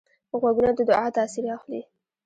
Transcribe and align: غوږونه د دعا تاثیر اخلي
غوږونه 0.39 0.71
د 0.75 0.79
دعا 0.89 1.07
تاثیر 1.17 1.45
اخلي 1.57 1.81